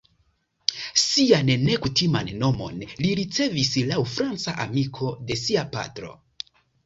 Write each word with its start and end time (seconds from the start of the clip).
Sian 1.01 1.51
nekutiman 1.65 2.31
nomon 2.45 2.79
li 3.05 3.11
ricevis 3.21 3.69
laŭ 3.91 3.99
franca 4.15 4.57
amiko 4.67 5.11
de 5.29 5.37
sia 5.45 5.67
patro. 5.77 6.13